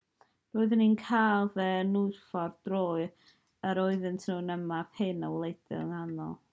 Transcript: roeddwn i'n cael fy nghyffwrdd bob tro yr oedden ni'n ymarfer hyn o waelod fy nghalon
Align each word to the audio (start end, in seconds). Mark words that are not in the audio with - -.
roeddwn 0.53 0.83
i'n 0.85 0.95
cael 1.01 1.51
fy 1.57 1.67
nghyffwrdd 1.91 2.25
bob 2.37 2.57
tro 2.69 2.81
yr 3.73 3.83
oedden 3.85 4.19
ni'n 4.23 4.55
ymarfer 4.59 5.05
hyn 5.07 5.27
o 5.29 5.35
waelod 5.37 5.63
fy 5.73 5.85
nghalon 5.91 6.35